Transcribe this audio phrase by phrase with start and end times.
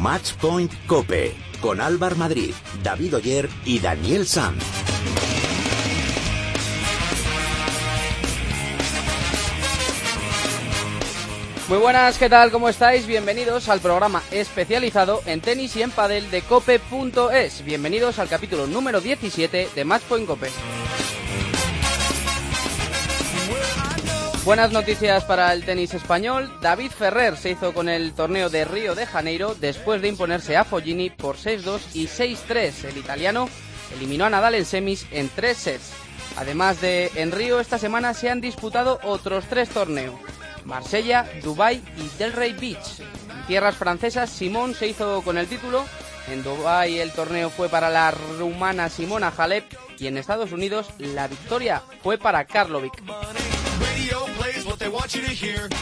[0.00, 4.64] Matchpoint Cope con Álvar Madrid, David Oyer y Daniel Sanz.
[11.68, 12.50] Muy buenas, ¿qué tal?
[12.50, 13.06] ¿Cómo estáis?
[13.06, 17.62] Bienvenidos al programa especializado en tenis y en padel de cope.es.
[17.64, 20.48] Bienvenidos al capítulo número 17 de Matchpoint Cope.
[24.44, 26.50] Buenas noticias para el tenis español.
[26.62, 30.64] David Ferrer se hizo con el torneo de Río de Janeiro después de imponerse a
[30.64, 32.84] Foggini por 6-2 y 6-3.
[32.84, 33.50] El italiano
[33.94, 35.92] eliminó a Nadal en semis en tres sets.
[36.38, 40.14] Además de en Río, esta semana se han disputado otros tres torneos.
[40.64, 43.00] Marsella, Dubai y Delray Beach.
[43.00, 45.84] En tierras francesas, Simón se hizo con el título.
[46.28, 49.64] En Dubai el torneo fue para la rumana Simona Halep
[49.98, 53.02] y en Estados Unidos la victoria fue para Karlovic.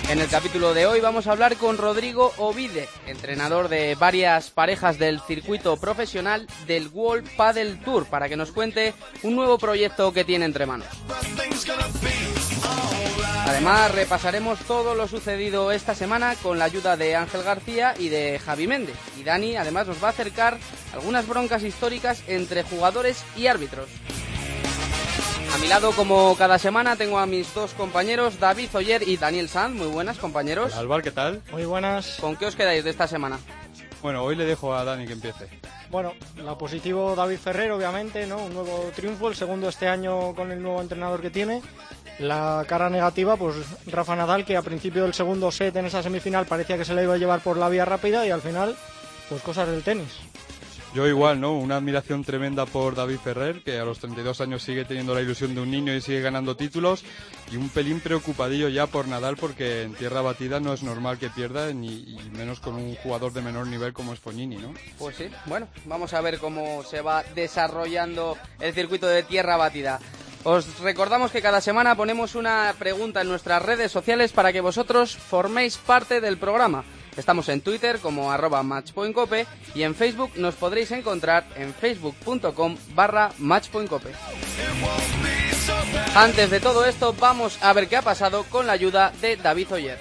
[0.08, 4.98] En el capítulo de hoy vamos a hablar con Rodrigo Ovide, entrenador de varias parejas
[4.98, 10.24] del circuito profesional del World Padel Tour, para que nos cuente un nuevo proyecto que
[10.24, 10.88] tiene entre manos.
[13.46, 18.38] Además, repasaremos todo lo sucedido esta semana con la ayuda de Ángel García y de
[18.38, 18.96] Javi Méndez.
[19.18, 20.58] Y Dani además nos va a acercar
[20.92, 23.88] algunas broncas históricas entre jugadores y árbitros.
[25.58, 29.48] A mi lado, como cada semana, tengo a mis dos compañeros, David Oyer y Daniel
[29.48, 29.74] Sanz.
[29.74, 30.72] Muy buenas, compañeros.
[30.76, 31.42] Alvar, ¿qué tal?
[31.50, 32.16] Muy buenas.
[32.20, 33.40] ¿Con qué os quedáis de esta semana?
[34.00, 35.48] Bueno, hoy le dejo a Dani que empiece.
[35.90, 38.38] Bueno, la positivo David Ferrer, obviamente, ¿no?
[38.38, 41.60] Un nuevo triunfo, el segundo este año con el nuevo entrenador que tiene.
[42.20, 43.56] La cara negativa, pues
[43.86, 47.02] Rafa Nadal, que a principio del segundo set en esa semifinal parecía que se le
[47.02, 48.76] iba a llevar por la vía rápida y al final,
[49.28, 50.27] pues cosas del tenis.
[50.98, 51.56] Yo igual, ¿no?
[51.56, 55.54] Una admiración tremenda por David Ferrer, que a los 32 años sigue teniendo la ilusión
[55.54, 57.04] de un niño y sigue ganando títulos,
[57.52, 61.30] y un pelín preocupadillo ya por Nadal, porque en tierra batida no es normal que
[61.30, 64.74] pierda, ni y menos con un jugador de menor nivel como es Fognini, ¿no?
[64.98, 70.00] Pues sí, bueno, vamos a ver cómo se va desarrollando el circuito de tierra batida.
[70.42, 75.16] Os recordamos que cada semana ponemos una pregunta en nuestras redes sociales para que vosotros
[75.16, 76.84] forméis parte del programa.
[77.18, 83.32] Estamos en Twitter como arroba matchpointcope y en Facebook nos podréis encontrar en facebook.com barra
[83.38, 84.12] matchpointcope.
[86.14, 89.72] Antes de todo esto, vamos a ver qué ha pasado con la ayuda de David
[89.72, 89.98] Oyer.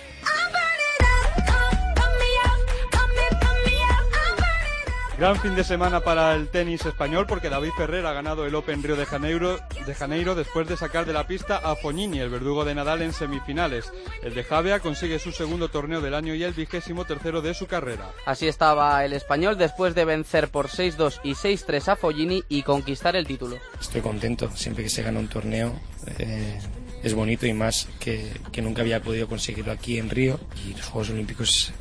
[5.17, 8.83] Gran fin de semana para el tenis español porque David Ferrer ha ganado el Open
[8.83, 12.65] Río de Janeiro, de Janeiro después de sacar de la pista a Fognini, el verdugo
[12.65, 13.91] de Nadal, en semifinales.
[14.21, 17.67] El de Javea consigue su segundo torneo del año y el vigésimo tercero de su
[17.67, 18.11] carrera.
[18.25, 23.15] Así estaba el español después de vencer por 6-2 y 6-3 a Fognini y conquistar
[23.15, 23.57] el título.
[23.79, 25.73] Estoy contento, siempre que se gana un torneo
[26.19, 26.59] eh,
[27.01, 30.85] es bonito y más que, que nunca había podido conseguirlo aquí en Río y los
[30.85, 31.71] Juegos Olímpicos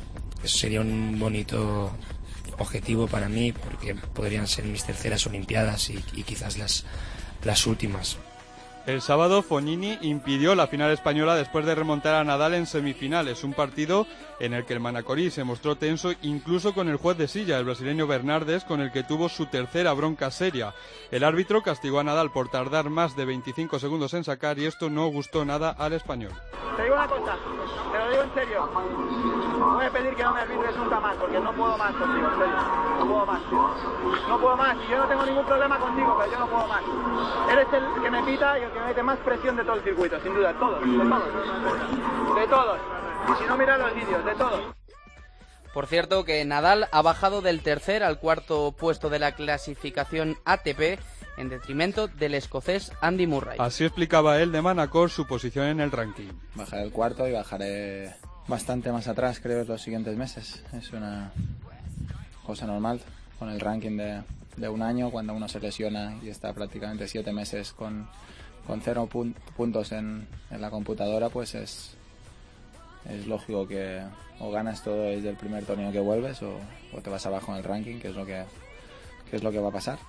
[0.43, 1.91] sería un bonito
[2.57, 6.85] objetivo para mí porque podrían ser mis terceras Olimpiadas y, y quizás las,
[7.47, 8.17] las últimas.
[8.85, 13.53] El sábado Fognini impidió la final española después de remontar a Nadal en semifinales, un
[13.53, 14.05] partido
[14.39, 17.65] en el que el Manacorí se mostró tenso incluso con el juez de silla, el
[17.65, 20.73] brasileño Bernardes, con el que tuvo su tercera bronca seria.
[21.11, 24.89] El árbitro castigó a Nadal por tardar más de 25 segundos en sacar y esto
[24.89, 26.31] no gustó nada al español.
[26.75, 27.35] Te digo una cosa,
[27.91, 28.69] te lo digo en serio.
[29.57, 32.37] Voy a pedir que no me arbitres nunca más, porque no puedo más contigo, en
[32.37, 32.55] serio.
[32.99, 33.41] No puedo más.
[34.29, 34.77] No puedo más.
[34.85, 36.83] Y yo no tengo ningún problema contigo, pero yo no puedo más.
[37.51, 39.81] Eres el que me pita y el que me mete más presión de todo el
[39.81, 40.53] circuito, sin duda.
[40.53, 42.35] Todos, de todos.
[42.35, 42.79] De todos.
[43.29, 44.75] Y si no, mira los vídeos, de todos.
[45.73, 50.99] Por cierto que Nadal ha bajado del tercer al cuarto puesto de la clasificación ATP
[51.37, 53.57] en detrimento del escocés Andy Murray.
[53.59, 56.29] Así explicaba él de Manacor su posición en el ranking.
[56.55, 58.15] Bajaré el cuarto y bajaré
[58.47, 60.63] bastante más atrás, creo, los siguientes meses.
[60.73, 61.31] Es una
[62.43, 63.01] cosa normal
[63.37, 64.23] con el ranking de,
[64.55, 68.09] de un año, cuando uno se lesiona y está prácticamente siete meses con,
[68.65, 71.96] con cero pun- puntos en, en la computadora, pues es,
[73.09, 74.01] es lógico que
[74.39, 76.59] o ganas todo desde el primer torneo que vuelves o,
[77.01, 78.43] te vas abajo en el ranking, que es lo que
[79.31, 79.99] es lo que va a pasar.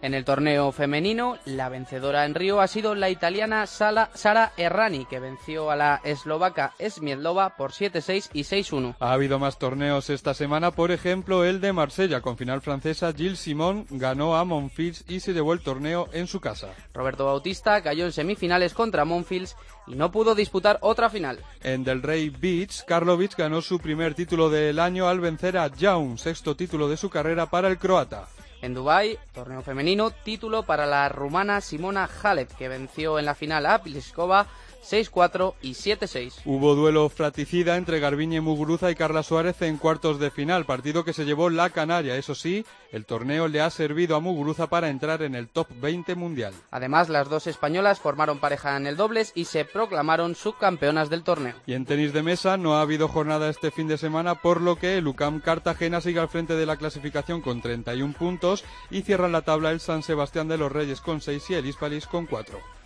[0.00, 5.06] En el torneo femenino, la vencedora en Río ha sido la italiana Sala- Sara Errani,
[5.06, 8.94] que venció a la eslovaca Smiedlova por 7-6 y 6-1.
[9.00, 13.12] Ha habido más torneos esta semana, por ejemplo el de Marsella, con final francesa.
[13.12, 16.68] Gilles Simon ganó a Monfils y se llevó el torneo en su casa.
[16.94, 19.56] Roberto Bautista cayó en semifinales contra Monfils
[19.88, 21.40] y no pudo disputar otra final.
[21.64, 26.18] En Del Rey Beach, Karlovic ganó su primer título del año al vencer a Jaun,
[26.18, 28.28] sexto título de su carrera para el croata.
[28.60, 33.66] En Dubái, torneo femenino, título para la rumana Simona Halep, que venció en la final
[33.66, 34.48] a Pliskova
[34.84, 36.40] 6-4 y 7-6.
[36.44, 41.12] Hubo duelo fraticida entre Garbiñe Muguruza y Carla Suárez en cuartos de final, partido que
[41.12, 42.16] se llevó la Canaria.
[42.16, 46.14] Eso sí, el torneo le ha servido a Muguruza para entrar en el top 20
[46.14, 46.52] mundial.
[46.70, 51.54] Además, las dos españolas formaron pareja en el dobles y se proclamaron subcampeonas del torneo.
[51.66, 54.76] Y en tenis de mesa no ha habido jornada este fin de semana, por lo
[54.76, 59.28] que el UCAM Cartagena sigue al frente de la clasificación con 31 puntos y cierra
[59.28, 62.77] la tabla el San Sebastián de los Reyes con 6 y el Hispalis con 4.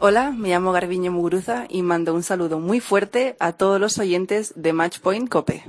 [0.00, 4.52] Hola, me llamo Garbiñe Muguruza y mando un saludo muy fuerte a todos los oyentes
[4.54, 5.64] de Matchpoint Cope.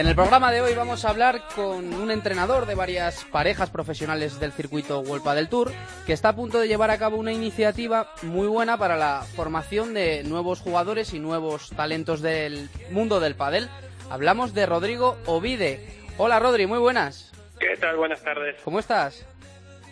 [0.00, 4.40] En el programa de hoy vamos a hablar con un entrenador de varias parejas profesionales
[4.40, 5.72] del circuito World del Tour
[6.06, 9.92] que está a punto de llevar a cabo una iniciativa muy buena para la formación
[9.92, 13.68] de nuevos jugadores y nuevos talentos del mundo del pádel.
[14.08, 15.86] Hablamos de Rodrigo Ovide.
[16.16, 17.30] Hola Rodri, muy buenas.
[17.58, 17.98] ¿Qué tal?
[17.98, 18.56] Buenas tardes.
[18.64, 19.26] ¿Cómo estás?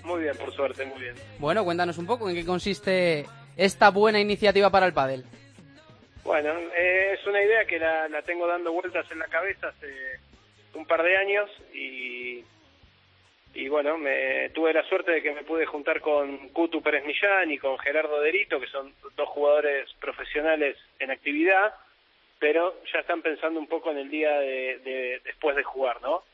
[0.05, 1.17] Muy bien, por suerte, muy bien.
[1.39, 3.27] Bueno, cuéntanos un poco en qué consiste
[3.59, 5.27] esta buena iniciativa para el pádel.
[6.29, 10.21] Bueno, eh, es una idea que la, la, tengo dando vueltas en la cabeza hace
[10.75, 12.45] un par de años y,
[13.55, 17.51] y bueno, me, tuve la suerte de que me pude juntar con Kutu Pérez Millán
[17.51, 21.75] y con Gerardo Derito, que son dos jugadores profesionales en actividad,
[22.39, 26.25] pero ya están pensando un poco en el día de después de jugar, ¿no?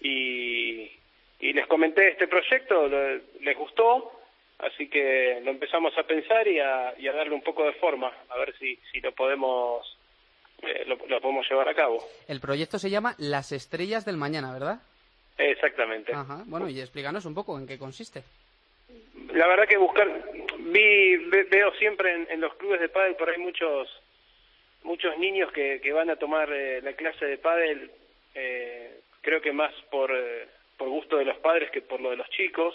[0.00, 0.90] Y,
[1.38, 4.20] y les comenté este proyecto, les gustó,
[4.66, 8.12] así que lo empezamos a pensar y a, y a darle un poco de forma,
[8.28, 9.98] a ver si, si lo podemos
[10.62, 11.98] eh, lo, lo, podemos llevar a cabo.
[12.28, 14.80] El proyecto se llama Las Estrellas del Mañana, ¿verdad?
[15.36, 16.12] Exactamente.
[16.14, 16.42] Ajá.
[16.46, 18.22] Bueno, y explícanos un poco en qué consiste.
[19.32, 20.08] La verdad que buscar,
[20.58, 23.88] vi, ve, veo siempre en, en, los clubes de pádel por ahí muchos
[24.84, 27.90] muchos niños que, que van a tomar eh, la clase de pádel,
[28.34, 30.46] eh, creo que más por, eh,
[30.76, 32.74] por gusto de los padres que por lo de los chicos.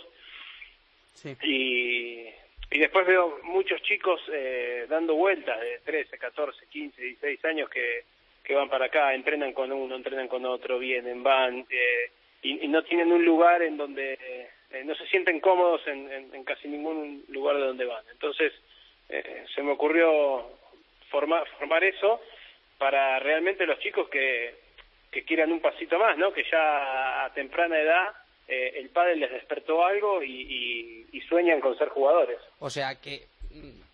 [1.43, 2.27] Y,
[2.71, 8.03] y después veo muchos chicos eh, dando vueltas de 13, 14, 15, 16 años que,
[8.43, 12.11] que van para acá, entrenan con uno, entrenan con otro, vienen, van, eh,
[12.41, 14.17] y, no tienen un lugar en donde
[14.71, 18.03] eh, no se sienten cómodos en, en, en, casi ningún lugar de donde van.
[18.11, 18.53] Entonces
[19.09, 20.49] eh, se me ocurrió
[21.09, 22.21] formar, formar eso
[22.77, 24.55] para realmente los chicos que,
[25.11, 26.31] que quieran un pasito más, ¿no?
[26.31, 28.13] Que ya a temprana edad
[28.49, 32.39] eh, el pádel les despertó algo y, y, y, sueñan con ser jugadores.
[32.57, 33.27] O sea que,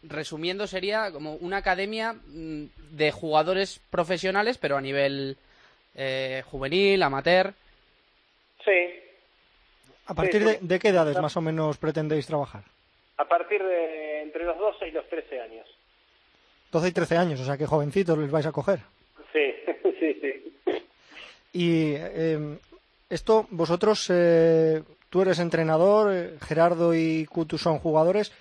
[0.04, 5.36] resumiendo, sería como una academia de jugadores profesionales, pero a nivel
[5.94, 7.54] eh, juvenil, amateur.
[8.64, 8.94] Sí.
[10.08, 12.64] ¿A partir sí, de, de, qué edades más o menos pretendéis trabajar?
[13.18, 15.68] A partir de entre los 12 y los 13 años.
[16.72, 18.80] 12 y 13 años, o sea que jovencitos les vais a coger.
[19.34, 19.54] Sí,
[20.00, 20.54] sí, sí.
[21.52, 22.58] Y eh,
[23.10, 28.32] esto, vosotros, eh, tú eres entrenador, eh, Gerardo y Kutu son jugadores.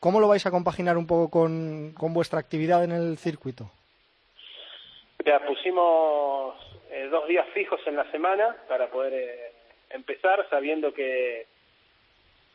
[0.00, 3.70] ¿Cómo lo vais a compaginar un poco con, con vuestra actividad en el circuito?
[5.24, 6.54] Ya pusimos
[6.90, 9.52] eh, dos días fijos en la semana para poder eh,
[9.88, 11.46] empezar, sabiendo que,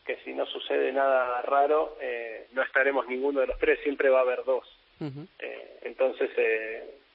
[0.06, 4.20] que si no sucede nada raro, eh, no estaremos ninguno de los tres, siempre va
[4.20, 4.66] a haber dos.
[5.00, 5.28] Uh -huh.
[5.84, 6.30] entonces,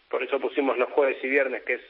[0.08, 1.82] por eso pusimos los jueves y viernes, que es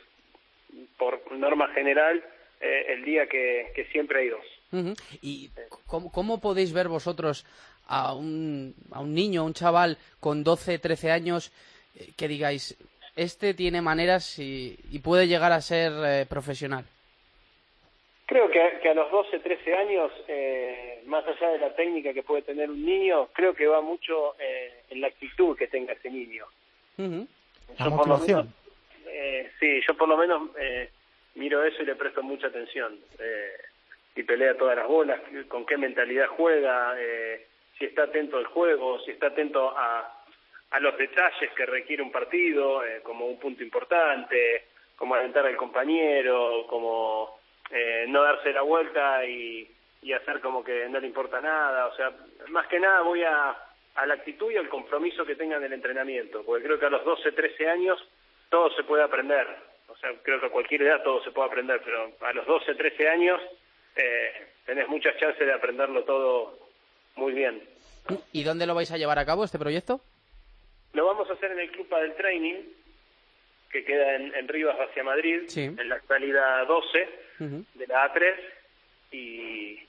[0.98, 2.22] por norma general
[2.64, 4.44] eh, el día que, que, siempre hay dos.
[4.72, 4.96] Uh -huh.
[5.22, 5.50] ¿Y
[5.86, 7.44] cómo, cómo, podéis ver vosotros
[7.86, 11.52] a un, a un niño, a un chaval con 12, 13 años
[11.94, 12.76] eh, que digáis,
[13.16, 16.84] este tiene maneras y, y puede llegar a ser eh, profesional?
[18.26, 22.22] Creo que, que, a los 12, 13 años, eh, más allá de la técnica que
[22.22, 26.10] puede tener un niño, creo que va mucho eh, en la actitud que tenga ese
[26.10, 26.46] niño.
[26.96, 27.26] Uh -huh.
[27.78, 28.54] La motivación.
[29.06, 30.88] Eh, sí, yo por lo menos eh,
[31.34, 32.98] miro eso y le presto mucha atención.
[33.18, 33.52] Eh,
[34.14, 37.46] si pelea todas las bolas, con qué mentalidad juega, eh,
[37.78, 40.24] si está atento al juego, si está atento a,
[40.70, 45.56] a los detalles que requiere un partido, eh, como un punto importante, como alentar al
[45.56, 47.38] compañero, como
[47.70, 49.68] eh, no darse la vuelta y,
[50.02, 51.86] y hacer como que no le importa nada.
[51.86, 52.12] O sea,
[52.48, 53.56] más que nada voy a,
[53.96, 56.90] a la actitud y al compromiso que tengan en el entrenamiento, porque creo que a
[56.90, 58.08] los 12, 13 años
[58.48, 59.46] todo se puede aprender.
[59.88, 62.74] O sea, creo que a cualquier edad todo se puede aprender, pero a los 12,
[62.74, 63.40] 13 años
[63.96, 66.58] eh, tenés muchas chances de aprenderlo todo
[67.16, 67.62] muy bien.
[68.32, 70.00] ¿Y dónde lo vais a llevar a cabo este proyecto?
[70.92, 72.62] Lo vamos a hacer en el Club del Training,
[73.70, 75.64] que queda en, en Rivas hacia Madrid, sí.
[75.64, 77.08] en la actualidad 12
[77.40, 77.64] uh -huh.
[77.74, 78.34] de la A3.
[79.12, 79.80] Y,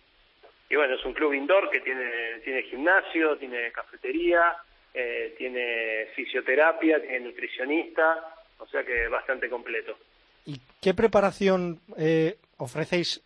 [0.70, 4.56] y bueno, es un club indoor que tiene, tiene gimnasio, tiene cafetería,
[4.94, 9.98] eh, tiene fisioterapia, tiene nutricionista, o sea que bastante completo.
[10.46, 13.24] ¿Y qué preparación eh, ofrecéis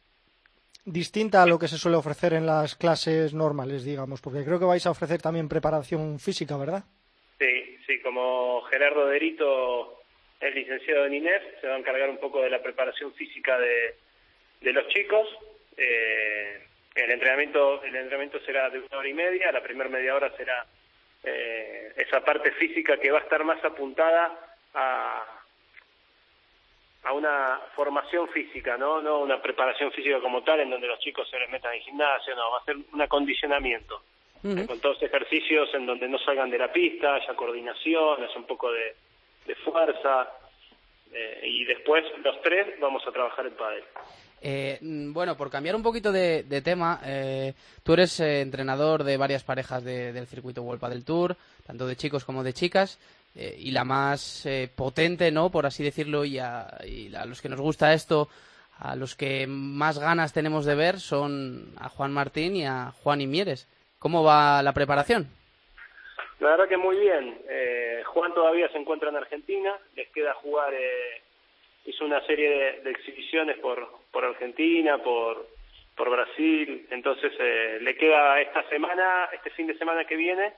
[0.86, 4.21] distinta a lo que se suele ofrecer en las clases normales, digamos?
[4.21, 6.83] Porque creo que vais a ofrecer también preparación física, ¿verdad?
[7.38, 10.01] Sí, sí, como Gerardo Derito
[10.39, 13.95] es licenciado en INEF, se va a encargar un poco de la preparación física de,
[14.62, 15.27] de los chicos.
[15.75, 16.63] Eh,
[16.95, 20.65] el entrenamiento el entrenamiento será de una hora y media, la primera media hora será
[21.24, 25.23] eh, esa parte física que va a estar más apuntada a,
[27.03, 29.01] a una formación física, ¿no?
[29.01, 32.35] No una preparación física como tal, en donde los chicos se les metan en gimnasio,
[32.35, 34.01] no, va a ser un acondicionamiento.
[34.41, 38.71] Con todos ejercicios en donde no salgan de la pista, haya coordinación, haya un poco
[38.71, 38.95] de,
[39.45, 40.31] de fuerza,
[41.11, 43.83] eh, y después los tres vamos a trabajar en pádel.
[44.41, 47.53] Eh, mm, bueno, por cambiar un poquito de, tema, eh,
[47.84, 51.36] tú eres eh, entrenador de varias parejas de- del circuito World del Tour,
[51.67, 53.00] tanto de chicos como de chicas,
[53.36, 55.50] eh, y la más eh, potente, ¿no?
[55.50, 58.29] Por así decirlo, y a, y a los que nos gusta esto,
[58.77, 63.19] a los que más ganas tenemos de ver son a Juan Martín y a Juan
[63.22, 63.67] Imieres.
[64.00, 65.27] ¿Cómo va la preparación?
[66.39, 67.38] La verdad que muy bien.
[68.05, 70.74] Juan todavía se encuentra en Argentina, les queda jugar,
[71.86, 75.48] hizo una serie de exhibiciones por, por Argentina, por,
[75.96, 80.54] por Brasil, entonces eh, le queda esta semana, este fin de semana que viene,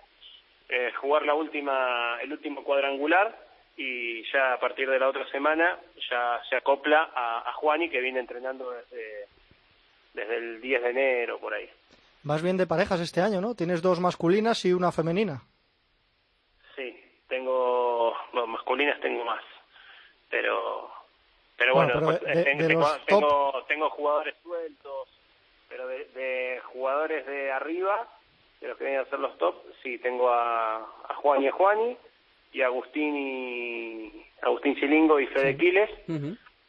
[0.69, 3.37] eh, jugar la última, el último cuadrangular
[3.77, 5.79] y ya a partir de la otra semana
[6.09, 9.25] ya se acopla a, a Juani que viene entrenando desde,
[10.13, 11.69] desde el 10 de enero por ahí.
[12.23, 13.55] Más bien de parejas este año, ¿no?
[13.55, 15.41] Tienes dos masculinas y una femenina.
[16.75, 16.95] Sí,
[17.27, 19.43] tengo, bueno, masculinas tengo más,
[20.29, 20.91] pero,
[21.61, 25.09] pero Bueno, bueno, pero de- eh, tengo, de tengo, los tengo, tengo jugadores sueltos,
[25.69, 28.07] pero de, de jugadores de arriba,
[28.59, 31.51] de los que vienen a ser los top, sí, tengo a, a Juan y a
[31.51, 31.95] Juani,
[32.51, 35.89] y a Agustín y Agustín Chilingo y Fede Quiles,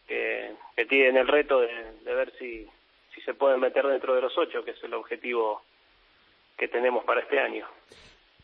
[0.06, 2.68] que, que tienen el reto de, de ver si,
[3.14, 5.62] si se pueden meter dentro de los ocho, que es el objetivo
[6.58, 7.66] que tenemos para este año.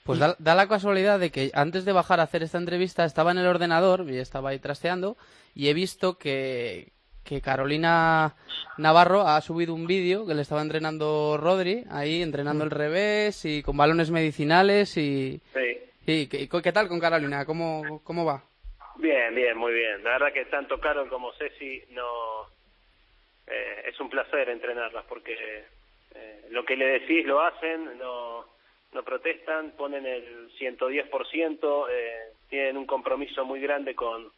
[0.08, 3.30] Pues da, da la casualidad de que antes de bajar a hacer esta entrevista estaba
[3.30, 5.18] en el ordenador y estaba ahí trasteando
[5.54, 6.92] y he visto que,
[7.26, 8.34] que Carolina
[8.78, 13.62] Navarro ha subido un vídeo que le estaba entrenando Rodri, ahí entrenando el revés y
[13.62, 15.42] con balones medicinales y...
[15.52, 15.78] Sí.
[16.06, 17.44] y ¿qué, qué tal con Carolina?
[17.44, 18.42] ¿Cómo, cómo va?
[18.96, 20.02] Bien, bien, muy bien.
[20.04, 22.46] La verdad que tanto Carol como Ceci no
[23.46, 25.66] eh, es un placer entrenarlas porque
[26.14, 28.56] eh, lo que le decís lo hacen, no,
[28.92, 34.30] no protestan, ponen el 110%, eh, tienen un compromiso muy grande con,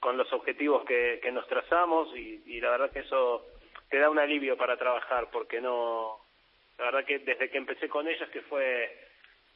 [0.00, 3.44] con los objetivos que, que nos trazamos y, y la verdad que eso
[3.90, 6.18] te da un alivio para trabajar porque no,
[6.78, 8.96] la verdad que desde que empecé con ellas, que fue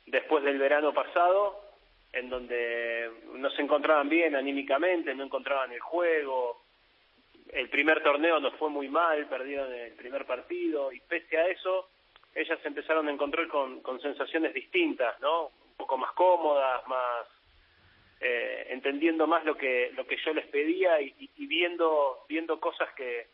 [0.06, 1.60] después del verano pasado,
[2.12, 6.62] en donde no se encontraban bien anímicamente, no encontraban el juego.
[7.52, 11.88] El primer torneo nos fue muy mal, perdieron el primer partido y pese a eso,
[12.34, 15.46] ellas empezaron a encontrar con, con sensaciones distintas, ¿no?
[15.46, 17.26] Un poco más cómodas, más
[18.20, 22.88] eh, entendiendo más lo que lo que yo les pedía y, y- viendo viendo cosas
[22.94, 23.26] que,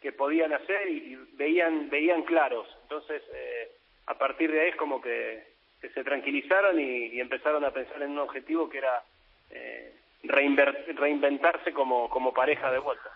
[0.00, 2.66] que podían hacer y, veían veían claros.
[2.82, 3.70] Entonces, eh,
[4.06, 5.44] a partir de ahí es como que,
[5.80, 9.02] que se tranquilizaron y, empezaron a pensar en un objetivo que era
[9.50, 13.10] eh, reinventarse como, como pareja de vuelta.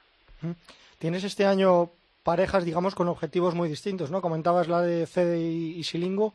[0.98, 1.90] Tienes este año
[2.22, 4.20] parejas, digamos, con objetivos muy distintos, ¿no?
[4.22, 6.34] Comentabas la de Fede y, y Silingo.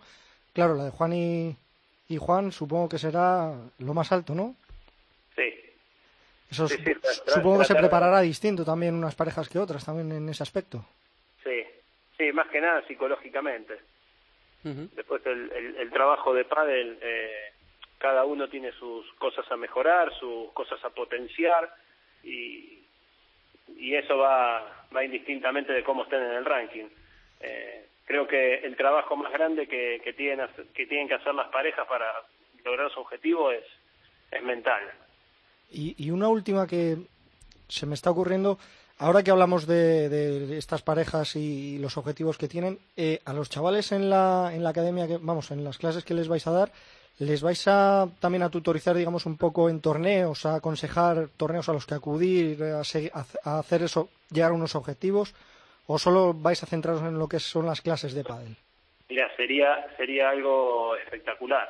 [0.53, 1.55] Claro, la de Juan y,
[2.09, 4.55] y Juan supongo que será lo más alto, ¿no?
[5.35, 5.53] Sí.
[6.49, 9.59] Eso Sí, su- sí, tra- tra- supongo que se preparará distinto también unas parejas que
[9.59, 10.85] otras, también en ese aspecto.
[11.43, 11.63] Sí,
[12.17, 13.79] sí, más que nada psicológicamente.
[14.63, 17.53] Después el, el, el trabajo de pádel, eh,
[17.99, 21.73] cada uno tiene sus cosas a mejorar, sus cosas a potenciar
[22.23, 22.76] y,
[23.75, 26.85] y eso va, va indistintamente de cómo estén en el ranking.
[27.39, 31.49] Eh, creo que el trabajo más grande que, que, tienen, que tienen que hacer las
[31.49, 32.05] parejas para
[32.63, 33.63] lograr su objetivo es,
[34.31, 34.81] es mental.
[35.71, 36.97] Y, y una última que
[37.67, 38.57] se me está ocurriendo,
[38.97, 43.49] ahora que hablamos de, de estas parejas y los objetivos que tienen, eh, a los
[43.49, 46.51] chavales en la, en la academia, que, vamos, en las clases que les vais a
[46.51, 46.71] dar,
[47.19, 51.73] ¿les vais a también a tutorizar, digamos, un poco en torneos, a aconsejar torneos a
[51.73, 52.81] los que acudir, a,
[53.59, 55.33] hacer eso, llegar a unos objetivos?
[55.87, 58.55] ¿O solo vais a centraros en lo que son las clases de pádel?
[59.09, 61.69] Mira, sería sería algo espectacular.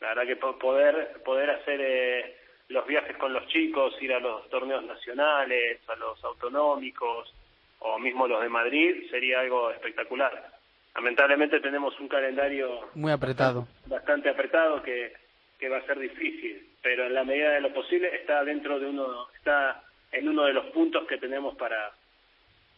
[0.00, 2.36] La verdad que po- poder poder hacer eh,
[2.68, 7.32] los viajes con los chicos, ir a los torneos nacionales, a los autonómicos
[7.80, 10.53] o mismo los de Madrid sería algo espectacular.
[10.94, 13.66] Lamentablemente tenemos un calendario Muy apretado.
[13.86, 15.12] bastante apretado que,
[15.58, 18.86] que va a ser difícil, pero en la medida de lo posible está dentro de
[18.86, 19.82] uno, está
[20.12, 21.90] en uno de los puntos que tenemos para,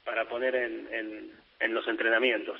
[0.04, 1.30] para poner en, en,
[1.60, 2.58] en los entrenamientos.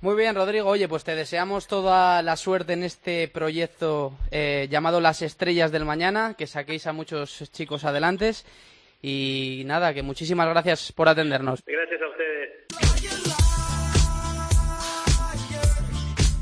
[0.00, 0.68] Muy bien, Rodrigo.
[0.68, 5.84] Oye, pues te deseamos toda la suerte en este proyecto eh, llamado Las Estrellas del
[5.84, 8.44] Mañana, que saquéis a muchos chicos adelantes.
[9.00, 11.62] Y nada, que muchísimas gracias por atendernos.
[11.64, 12.91] Gracias a ustedes.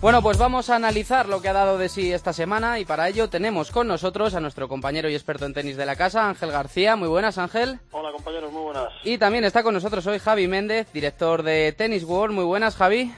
[0.00, 3.07] Bueno, pues vamos a analizar lo que ha dado de sí esta semana y para
[3.07, 6.50] ello tenemos con nosotros a nuestro compañero y experto en tenis de la casa, Ángel
[6.50, 6.97] García.
[6.97, 7.78] Muy buenas, Ángel.
[7.90, 8.88] Hola, compañeros, muy buenas.
[9.04, 12.35] Y también está con nosotros hoy Javi Méndez, director de Tennis World.
[12.35, 13.12] Muy buenas, Javi.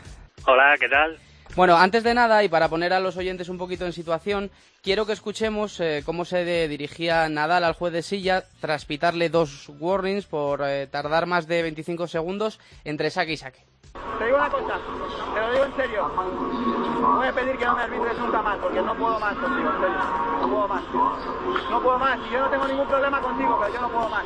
[0.45, 1.21] Hola, ¿qué tal?
[1.55, 4.51] Bueno, antes de nada y para poner a los oyentes un poquito en situación,
[4.83, 9.71] quiero que escuchemos eh, cómo se dirigía Nadal al juez de silla tras pitarle dos
[9.79, 13.67] warnings por eh, tardar más de 25 segundos entre saque y saque.
[14.19, 14.81] Te digo una cosa,
[15.35, 16.11] te lo digo en serio.
[17.03, 19.81] Voy a pedir que no me arbitres nunca más, porque no puedo más contigo, en
[19.81, 19.99] serio.
[20.41, 20.83] No puedo más.
[21.71, 22.19] No puedo más.
[22.27, 24.25] Y yo no tengo ningún problema contigo, pero yo no puedo más.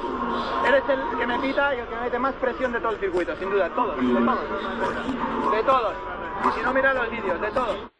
[0.68, 3.00] Eres el que me pita y el que me mete más presión de todo el
[3.00, 3.68] circuito, sin duda.
[3.70, 5.50] Todos, de todos.
[5.50, 6.15] De todos.
[6.44, 7.90] Y si no, mira los vídeos, de todos.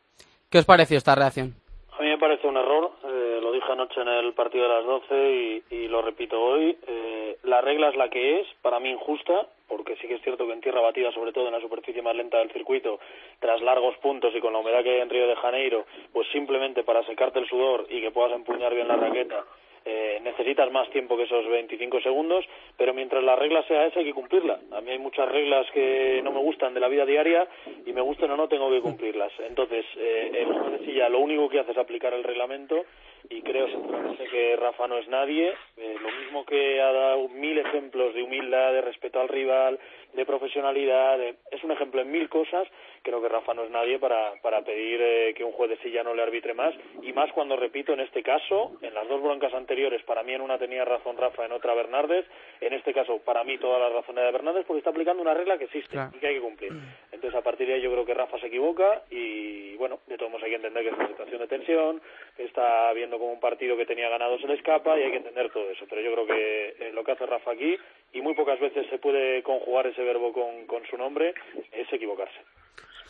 [0.50, 1.54] ¿Qué os pareció esta reacción?
[1.98, 4.84] A mí me parece un error, eh, lo dije anoche en el partido de las
[4.84, 6.76] 12 y, y lo repito hoy.
[6.86, 10.46] Eh, la regla es la que es, para mí injusta, porque sí que es cierto
[10.46, 13.00] que en tierra batida, sobre todo en la superficie más lenta del circuito,
[13.40, 16.84] tras largos puntos y con la humedad que hay en Río de Janeiro, pues simplemente
[16.84, 19.44] para secarte el sudor y que puedas empuñar bien la raqueta,
[19.88, 22.44] eh, necesitas más tiempo que esos 25 segundos,
[22.76, 24.58] pero mientras la regla sea esa hay que cumplirla.
[24.72, 27.46] A mí hay muchas reglas que no me gustan de la vida diaria
[27.86, 29.32] y me gustan o no tengo que cumplirlas.
[29.48, 30.46] Entonces, eh,
[30.84, 32.84] silla lo único que hace es aplicar el reglamento
[33.30, 35.52] y creo sinceramente que Rafa no es nadie.
[35.76, 39.78] Eh, lo mismo que ha dado mil ejemplos de humildad, de respeto al rival,
[40.14, 42.66] de profesionalidad, de- es un ejemplo en mil cosas.
[43.02, 46.02] Creo que Rafa no es nadie para, para pedir eh, que un juez de silla
[46.02, 49.52] no le arbitre más y más cuando, repito, en este caso, en las dos broncas
[49.54, 52.24] anteriores, para mí en una tenía razón Rafa, en otra Bernardes,
[52.60, 55.34] en este caso para mí toda la razón era de Bernardes porque está aplicando una
[55.34, 56.10] regla que existe Claro.
[56.14, 56.72] y que hay que cumplir.
[57.12, 60.30] Entonces a partir de ahí yo creo que Rafa se equivoca y bueno, de todos
[60.32, 62.02] modos hay que entender que es una situación de tensión,
[62.36, 65.16] que está viendo como un partido que tenía ganado se le escapa y hay que
[65.18, 65.86] entender todo eso.
[65.88, 67.76] Pero yo creo que eh, lo que hace Rafa aquí,
[68.12, 71.34] y muy pocas veces se puede conjugar ese verbo con, con su nombre,
[71.72, 72.38] es equivocarse.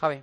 [0.01, 0.21] Javi.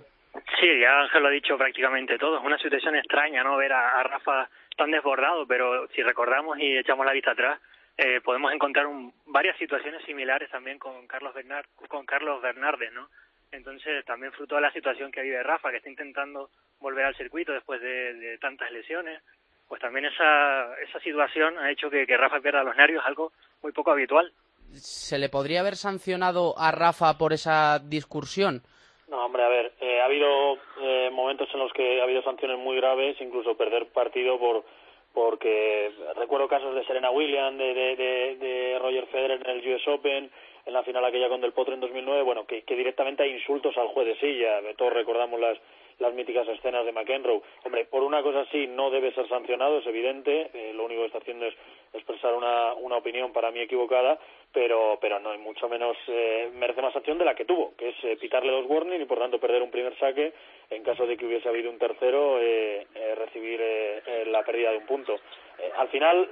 [0.60, 2.38] Sí, ya Ángel lo ha dicho prácticamente todo.
[2.38, 3.56] Es una situación extraña, ¿no?
[3.56, 7.60] Ver a, a Rafa tan desbordado, pero si recordamos y echamos la vista atrás,
[7.96, 13.08] eh, podemos encontrar un- varias situaciones similares también con Carlos Bernard, con Carlos Bernardes, ¿no?
[13.52, 17.52] Entonces, también fruto de la situación que vive Rafa, que está intentando volver al circuito
[17.52, 19.22] después de, de tantas lesiones,
[19.68, 23.72] pues también esa, esa situación ha hecho que, que Rafa pierda los nervios, algo muy
[23.72, 24.32] poco habitual.
[24.72, 28.62] ¿Se le podría haber sancionado a Rafa por esa discursión?
[29.08, 32.58] No, hombre, a ver, eh, ha habido eh, momentos en los que ha habido sanciones
[32.58, 34.64] muy graves, incluso perder partido por
[35.12, 39.86] porque recuerdo casos de Serena Williams, de, de, de, de Roger Federer en el US
[39.86, 40.28] Open,
[40.66, 43.76] en la final aquella con Del Potro en 2009, bueno, que, que directamente hay insultos
[43.78, 44.60] al juez de silla.
[44.76, 45.56] Todos recordamos las
[45.98, 47.42] las míticas escenas de McEnroe.
[47.64, 50.50] Hombre, por una cosa así no debe ser sancionado, es evidente.
[50.52, 51.54] eh, lo único que está haciendo es
[51.92, 54.18] expresar una, una opinión para mí equivocada,
[54.52, 58.04] pero, pero no, mucho menos eh, merece más sanción de la que tuvo, que es
[58.04, 60.32] eh, pitarle dos warning y por tanto perder un primer saque
[60.70, 63.60] en caso de que hubiese habido un tercero, eh, eh, recibir
[64.26, 65.14] la pérdida de un punto.
[65.76, 66.28] Al final,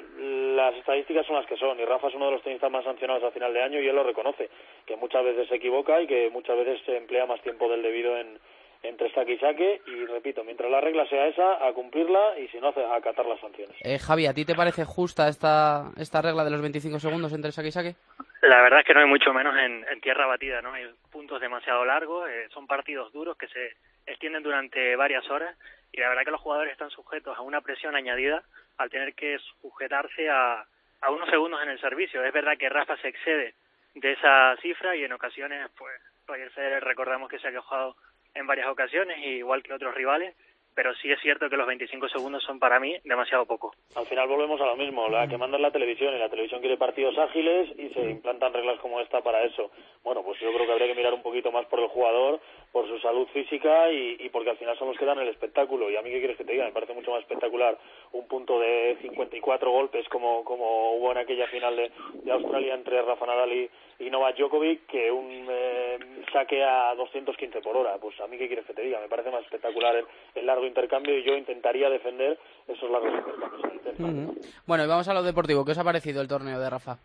[0.57, 3.23] las estadísticas son las que son, y Rafa es uno de los tenistas más sancionados
[3.23, 4.49] a final de año y él lo reconoce,
[4.85, 8.17] que muchas veces se equivoca y que muchas veces se emplea más tiempo del debido
[8.19, 8.39] en,
[8.83, 12.59] entre saque y saque, y repito, mientras la regla sea esa, a cumplirla y si
[12.59, 13.77] no, a acatar las sanciones.
[13.83, 17.53] Eh, Javi, ¿a ti te parece justa esta, esta regla de los 25 segundos entre
[17.53, 17.95] saque y saque?
[18.43, 20.73] La verdad es que no hay mucho menos en, en tierra batida, ¿no?
[20.73, 25.57] Hay puntos demasiado largos, eh, son partidos duros que se extienden durante varias horas
[25.93, 28.43] y la verdad que los jugadores están sujetos a una presión añadida
[28.79, 30.65] al tener que sujetarse a,
[31.01, 32.25] a unos segundos en el servicio.
[32.25, 33.55] Es verdad que Rafa se excede
[33.95, 35.93] de esa cifra y en ocasiones, pues,
[36.27, 37.97] Roger Federer recordamos que se ha quejado
[38.35, 40.35] en varias ocasiones, igual que otros rivales,
[40.75, 43.75] pero sí es cierto que los 25 segundos son para mí demasiado poco.
[43.95, 46.61] Al final volvemos a lo mismo, la que manda es la televisión y la televisión
[46.61, 49.71] quiere partidos ágiles y se implantan reglas como esta para eso.
[50.03, 52.41] Bueno, pues yo creo que habría que mirar un poquito más por el jugador,
[52.73, 55.91] por su salud física y, y porque al final son los que dan el espectáculo.
[55.91, 56.65] Y a mí, ¿qué quieres que te diga?
[56.65, 57.77] Me parece mucho más espectacular
[58.13, 63.03] un punto de 54 golpes como, como hubo en aquella final de, de Australia entre
[63.03, 65.99] Rafa Nadal y, y Novak Djokovic que un eh,
[66.33, 67.99] saque a 215 por hora.
[68.01, 69.01] Pues a mí, ¿qué quieres que te diga?
[69.01, 74.39] Me parece más espectacular el, el largo intercambio y yo intentaría defender esos largos intercambios.
[74.67, 75.65] Bueno, y vamos a lo deportivo.
[75.65, 76.97] ¿Qué os ha parecido el torneo de Rafa?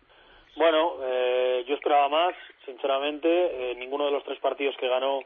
[0.56, 3.28] Bueno, eh, yo esperaba más, sinceramente.
[3.28, 5.20] Eh, ninguno de los tres partidos que ganó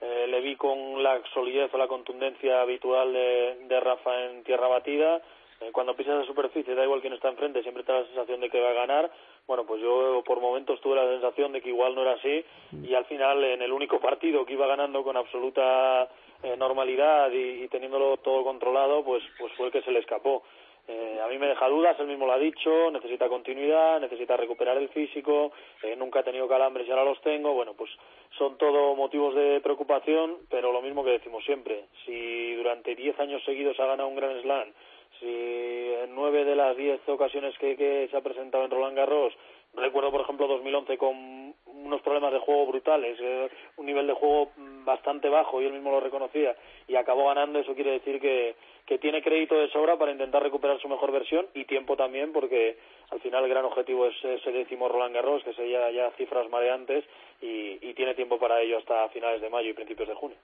[0.00, 5.20] eh, le vi con la solidez o la contundencia habitual de, Rafa en tierra batida.
[5.60, 8.48] Eh, cuando pisas la superficie, da igual quién está enfrente, siempre da la sensación de
[8.48, 9.10] que va a ganar.
[9.46, 12.44] Bueno, pues yo por momentos tuve la sensación de que igual no era así
[12.82, 16.08] y al final en el único partido que iba ganando con absoluta
[16.42, 20.42] eh, normalidad y, y teniéndolo todo controlado, pues, pues fue el que se le escapó.
[20.88, 24.76] Eh, a mí me deja dudas, él mismo lo ha dicho, necesita continuidad, necesita recuperar
[24.76, 27.90] el físico, eh, nunca ha tenido calambres y ahora los tengo, bueno, pues
[28.38, 33.42] son todo motivos de preocupación, pero lo mismo que decimos siempre, si durante 10 años
[33.44, 34.72] seguidos ha ganado un Grand Slam,
[35.20, 39.34] si en nueve de las diez ocasiones que, que se ha presentado en Roland Garros,
[39.74, 44.52] recuerdo por ejemplo 2011 con unos problemas de juego brutales, eh, un nivel de juego
[44.56, 46.56] mm, bastante bajo y él mismo lo reconocía
[46.86, 48.56] y acabó ganando, eso quiere decir que,
[48.86, 52.78] que tiene crédito de sobra para intentar recuperar su mejor versión y tiempo también porque
[53.10, 57.04] al final el gran objetivo es ese décimo Roland Garros que sería ya cifras mareantes
[57.40, 60.36] y, y tiene tiempo para ello hasta finales de mayo y principios de junio.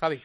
[0.00, 0.20] Javi.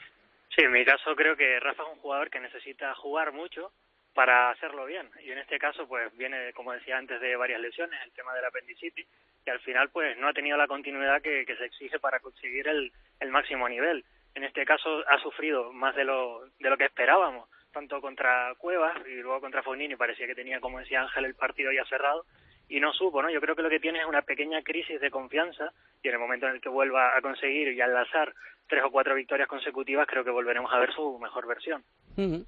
[0.56, 3.71] Sí, en mi caso creo que Rafa es un jugador que necesita jugar mucho
[4.17, 5.08] para hacerlo bien.
[5.23, 8.45] Y en este caso, pues viene, como decía antes, de varias lesiones, el tema del
[8.45, 9.06] apendicitis,
[9.45, 12.67] y al final, pues no ha tenido la continuidad que, que se exige para conseguir
[12.67, 14.03] el, el máximo nivel.
[14.34, 18.97] En este caso, ha sufrido más de lo, de lo que esperábamos, tanto contra Cuevas
[19.06, 22.25] y luego contra Fognini, parecía que tenía, como decía Ángel, el partido ya cerrado,
[22.67, 23.30] y no supo, ¿no?
[23.30, 26.19] Yo creo que lo que tiene es una pequeña crisis de confianza y en el
[26.19, 28.34] momento en el que vuelva a conseguir y al lanzar
[28.67, 31.84] tres o cuatro victorias consecutivas, creo que volveremos a ver su mejor versión.
[32.17, 32.43] Ujú.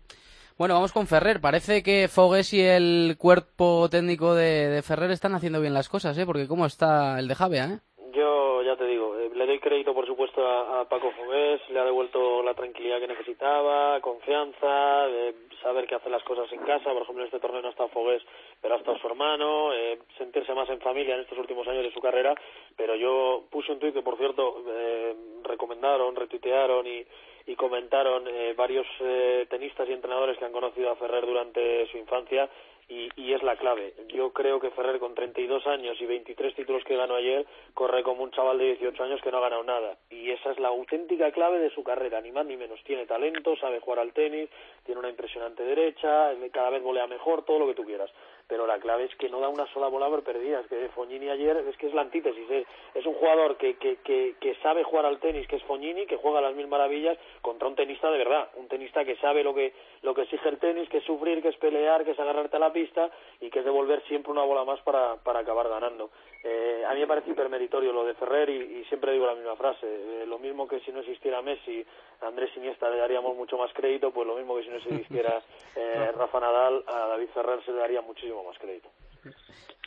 [0.59, 1.39] Bueno, vamos con Ferrer.
[1.39, 6.25] Parece que Fogues y el cuerpo técnico de, Ferrer están haciendo bien las cosas, ¿eh?
[6.25, 7.79] Porque cómo está el de Javea, ¿eh?
[8.11, 11.85] Yo ya te digo, eh, le doy crédito por supuesto a, Paco Fogués, le ha
[11.85, 17.03] devuelto la tranquilidad que necesitaba, confianza, de saber que hace las cosas en casa, por
[17.03, 18.21] ejemplo en este torneo no ha estado Fogués,
[18.59, 21.93] pero ha estado su hermano, eh, sentirse más en familia en estos últimos años de
[21.93, 22.35] su carrera,
[22.75, 27.05] pero yo puse un tuit que por cierto eh, recomendaron, retuitearon y,
[27.49, 31.97] y comentaron eh, varios eh, tenistas y entrenadores que han conocido a Ferrer durante su
[31.97, 32.47] infancia
[32.87, 33.95] y, y es la clave.
[34.09, 38.23] Yo creo que Ferrer con 32 años y 23 títulos que ganó ayer corre como
[38.23, 41.31] un chaval de 18 años que no ha ganado nada y esa es la auténtica
[41.31, 42.83] clave de su carrera, ni más ni menos.
[42.83, 44.47] Tiene talento, sabe jugar al tenis,
[44.85, 48.11] tiene una impresionante derecha, cada vez volea mejor, todo lo que tú quieras
[48.49, 50.61] pero la clave es que no da una sola bola por perdida.
[50.61, 52.49] Es que Fognini ayer es que es la antítesis.
[52.49, 56.07] Es, es un jugador que, que, que, que, sabe jugar al tenis, que es Fognini,
[56.07, 58.49] que juega a las mil maravillas, contra un tenista de verdad.
[58.55, 61.49] Un tenista que sabe lo que, lo que exige el tenis, que es sufrir, que
[61.49, 64.65] es pelear, que es agarrarte a la pista y que es devolver siempre una bola
[64.65, 66.09] más para, para acabar ganando.
[66.43, 69.57] Eh, a mí me parece hipermeritorio lo de Ferrer y, y siempre digo la misma
[69.57, 69.85] frase.
[69.85, 71.85] Eh, lo mismo que si no existiera Messi,
[72.21, 75.41] Andrés Iniesta le daríamos mucho más crédito, pues lo mismo que si no existiera
[75.75, 78.91] eh, Rafa Nadal, a David Ferrer se le daría muchísimo más crédito.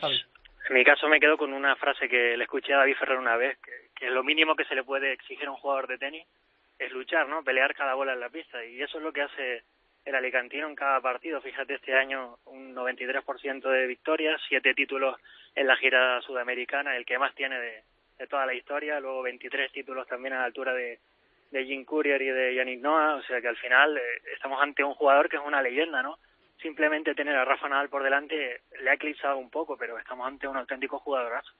[0.03, 3.37] En mi caso me quedo con una frase que le escuché a David Ferrer una
[3.37, 6.27] vez, que, que lo mínimo que se le puede exigir a un jugador de tenis
[6.79, 7.43] es luchar, ¿no?
[7.45, 9.63] Pelear cada bola en la pista y eso es lo que hace
[10.05, 11.41] el alicantino en cada partido.
[11.41, 15.17] Fíjate, este año un 93% de victorias, siete títulos
[15.55, 17.83] en la gira sudamericana, el que más tiene de,
[18.19, 20.99] de toda la historia, luego 23 títulos también a la altura de,
[21.51, 24.03] de Jim Courier y de Yannick Noah, o sea que al final eh,
[24.35, 26.19] estamos ante un jugador que es una leyenda, ¿no?
[26.63, 30.47] Simplemente tener a Rafa Nadal por delante le ha eclipsado un poco, pero estamos ante
[30.47, 31.53] un auténtico jugadorazo.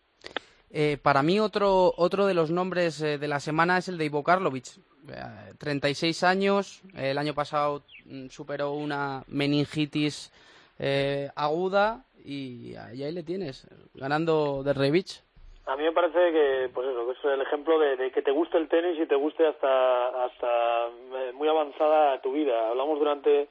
[0.71, 4.07] Eh, para mí otro, otro de los nombres eh, de la semana es el de
[4.07, 4.79] Ivo Karlovic.
[5.09, 10.33] Eh, 36 años, el año pasado mm, superó una meningitis
[10.79, 15.23] eh, aguda y, y, ahí le tienes, ganando de Revich.
[15.67, 18.31] A mí me parece que, pues eso, que es el ejemplo de, de, que te
[18.31, 20.89] guste el tenis y te guste hasta, hasta
[21.35, 22.69] muy avanzada tu vida.
[22.69, 23.49] Hablamos durante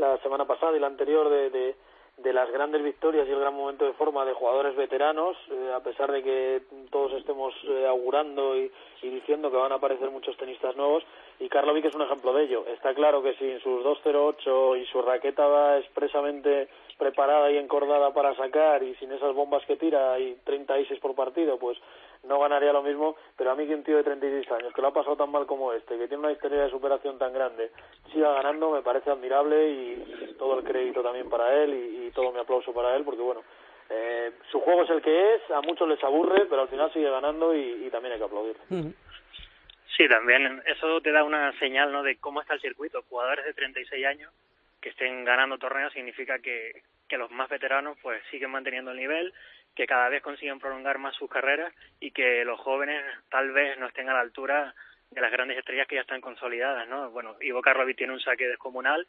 [0.00, 1.76] la semana pasada y la anterior de,
[2.22, 5.80] de las grandes victorias y el gran momento de forma de jugadores veteranos, eh, a
[5.80, 8.70] pesar de que todos estemos eh, augurando y,
[9.02, 11.02] diciendo que van a aparecer muchos tenistas nuevos,
[11.38, 12.64] y Karlovic es un ejemplo de ello.
[12.66, 18.34] Está claro que sin sus 2.08 y su raqueta va expresamente preparada y encordada para
[18.34, 21.78] sacar y sin esas bombas que tira y 30 aces por partido, pues
[22.24, 24.88] no ganaría lo mismo, pero a mí que un tío de 36 años, que lo
[24.88, 27.70] ha pasado tan mal como este, que tiene una historia de superación tan grande,
[28.12, 32.32] siga ganando, me parece admirable y todo el crédito también para él y, y todo
[32.32, 33.42] mi aplauso para él, porque bueno,
[33.90, 37.10] eh, su juego es el que es, a muchos les aburre, pero al final sigue
[37.10, 38.56] ganando y, y también hay que aplaudir.
[39.96, 42.04] Sí, también eso te da una señal ¿no?
[42.04, 43.02] de cómo está el circuito.
[43.08, 44.32] Jugadores de 36 años
[44.80, 49.34] que estén ganando torneos significa que, que los más veteranos pues siguen manteniendo el nivel,
[49.74, 53.86] que cada vez consiguen prolongar más sus carreras y que los jóvenes tal vez no
[53.86, 54.74] estén a la altura
[55.10, 57.10] de las grandes estrellas que ya están consolidadas, ¿no?
[57.10, 59.06] Bueno, Ivo Karlovic tiene un saque descomunal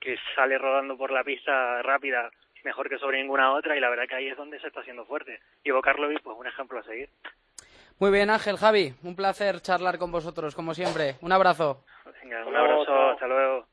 [0.00, 2.30] que sale rodando por la pista rápida
[2.64, 5.04] mejor que sobre ninguna otra y la verdad que ahí es donde se está haciendo
[5.04, 5.40] fuerte.
[5.62, 7.10] Ivo Karlovic pues un ejemplo a seguir.
[8.00, 11.14] Muy bien, Ángel, Javi, un placer charlar con vosotros, como siempre.
[11.20, 11.84] Un abrazo.
[12.22, 13.66] Venga, un abrazo, hasta luego.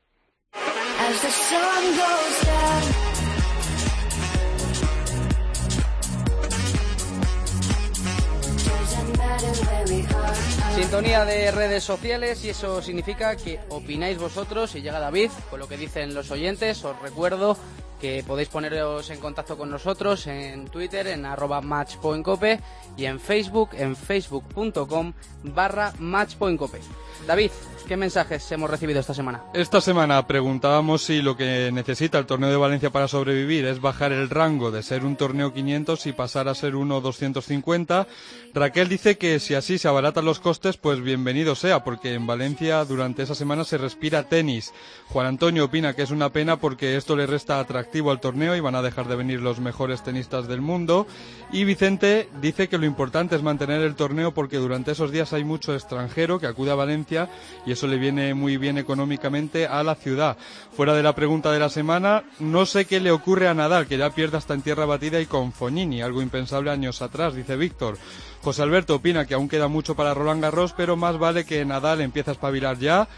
[10.00, 15.60] behind Sintonía de redes sociales y eso significa que opináis vosotros y llega David con
[15.60, 16.82] lo que dicen los oyentes.
[16.84, 17.58] Os recuerdo
[18.02, 22.58] que podéis poneros en contacto con nosotros en Twitter en arroba matchpointcope
[22.96, 25.12] y en Facebook en facebook.com
[25.44, 26.80] barra matchpointcope.
[27.28, 27.52] David,
[27.86, 29.44] ¿qué mensajes hemos recibido esta semana?
[29.54, 34.10] Esta semana preguntábamos si lo que necesita el torneo de Valencia para sobrevivir es bajar
[34.10, 38.08] el rango de ser un torneo 500 y pasar a ser uno 250.
[38.52, 42.84] Raquel dice que si así se abaratan los costes, pues bienvenido sea, porque en Valencia
[42.84, 44.72] durante esa semana se respira tenis.
[45.08, 48.60] Juan Antonio opina que es una pena porque esto le resta atractivo al torneo y
[48.60, 51.08] van a dejar de venir los mejores tenistas del mundo.
[51.52, 55.42] Y Vicente dice que lo importante es mantener el torneo porque durante esos días hay
[55.42, 57.28] mucho extranjero que acude a Valencia
[57.66, 60.36] y eso le viene muy bien económicamente a la ciudad.
[60.76, 63.98] Fuera de la pregunta de la semana, no sé qué le ocurre a Nadal, que
[63.98, 67.98] ya pierde hasta en tierra batida y con Fognini, algo impensable años atrás, dice Víctor.
[68.42, 72.00] José Alberto opina que aún queda mucho para Roland Garros, pero más vale que Nadal
[72.00, 73.08] empiece a espabilar ya.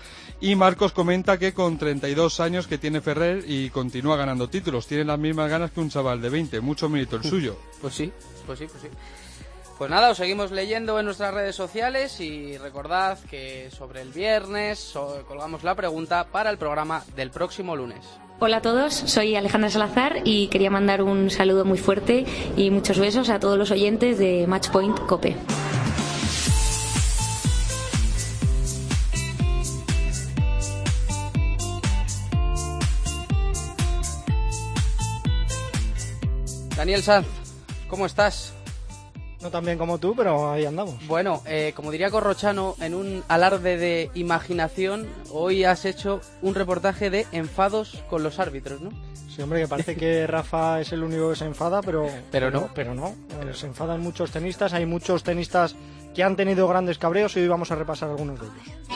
[0.40, 5.04] Y Marcos comenta que con 32 años que tiene Ferrer y continúa ganando títulos, tiene
[5.04, 7.56] las mismas ganas que un chaval de 20, mucho mérito el suyo.
[7.80, 8.12] Pues sí,
[8.44, 8.88] pues sí, pues sí.
[9.78, 14.94] Pues nada, os seguimos leyendo en nuestras redes sociales y recordad que sobre el viernes
[15.26, 18.04] colgamos la pregunta para el programa del próximo lunes.
[18.40, 22.98] Hola a todos, soy Alejandra Salazar y quería mandar un saludo muy fuerte y muchos
[22.98, 25.36] besos a todos los oyentes de Matchpoint Cope.
[36.76, 37.28] Daniel Sanz,
[37.88, 38.52] ¿cómo estás?
[39.42, 40.94] No tan bien como tú, pero ahí andamos.
[41.06, 47.10] Bueno, eh, como diría Corrochano, en un alarde de imaginación, hoy has hecho un reportaje
[47.10, 48.90] de enfados con los árbitros, ¿no?
[49.34, 52.70] Sí, hombre, que parece que Rafa es el único que se enfada, pero, Pero no.
[52.74, 53.08] Pero no.
[53.08, 54.72] Eh, Se enfadan muchos tenistas.
[54.72, 55.74] Hay muchos tenistas
[56.14, 58.93] que han tenido grandes cabreos y hoy vamos a repasar algunos de ellos.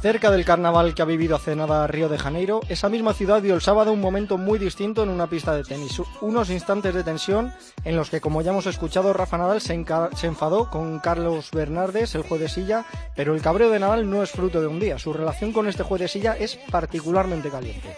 [0.00, 3.56] Cerca del carnaval que ha vivido hace nada Río de Janeiro, esa misma ciudad vio
[3.56, 6.00] el sábado un momento muy distinto en una pista de tenis.
[6.20, 7.52] Unos instantes de tensión
[7.84, 12.22] en los que, como ya hemos escuchado, Rafa Nadal se enfadó con Carlos Bernardes, el
[12.22, 15.00] juez de silla, pero el cabreo de Nadal no es fruto de un día.
[15.00, 17.96] Su relación con este juez de silla es particularmente caliente.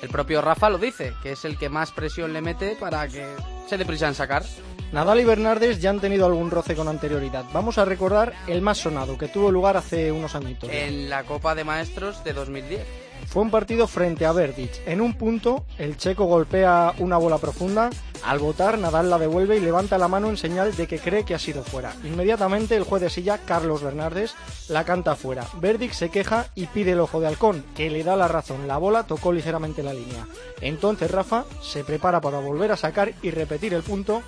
[0.00, 3.26] El propio Rafa lo dice, que es el que más presión le mete para que
[3.68, 4.42] se dé prisa en sacar.
[4.92, 7.46] Nadal y Bernardes ya han tenido algún roce con anterioridad.
[7.54, 10.68] Vamos a recordar el más sonado, que tuvo lugar hace unos añitos.
[10.70, 12.86] En la Copa de Maestros de 2010.
[13.26, 14.86] Fue un partido frente a Verdic.
[14.86, 17.88] En un punto, el checo golpea una bola profunda.
[18.22, 21.34] Al votar, Nadal la devuelve y levanta la mano en señal de que cree que
[21.34, 21.94] ha sido fuera.
[22.04, 24.34] Inmediatamente, el juez de silla, Carlos Bernardes,
[24.68, 25.46] la canta fuera.
[25.54, 28.68] Verdic se queja y pide el ojo de halcón, que le da la razón.
[28.68, 30.26] La bola tocó ligeramente la línea.
[30.60, 34.22] Entonces Rafa se prepara para volver a sacar y repetir el punto,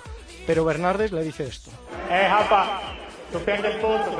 [0.45, 1.71] pero Bernardes le dice esto.
[2.09, 2.27] Eh,
[3.43, 4.11] perdi il punto,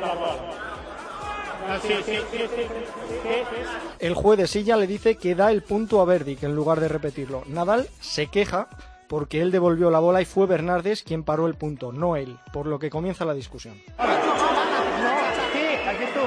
[0.00, 0.68] la bola.
[1.70, 1.78] Ah.
[3.98, 6.88] El juez de silla le dice que da el punto a Verdic en lugar de
[6.88, 7.42] repetirlo.
[7.46, 8.68] Nadal se queja
[9.06, 12.66] porque él devolvió la bola y fue Bernardes quien paró el punto, no él, por
[12.66, 13.82] lo que comienza la discusión.
[13.98, 14.04] No,